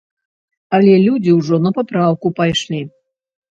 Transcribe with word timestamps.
Але 0.77 0.93
людзі 1.03 1.31
ўжо 1.39 1.55
на 1.67 1.73
папраўку 1.77 2.35
пайшлі. 2.43 2.83